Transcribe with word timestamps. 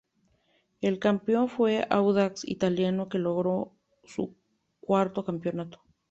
El 0.81 0.97
campeón 0.97 1.47
fue 1.47 1.85
Audax 1.91 2.43
Italiano 2.49 3.07
que 3.07 3.19
logró 3.19 3.75
su 4.03 4.35
cuarto 4.79 5.23
campeonato. 5.23 5.83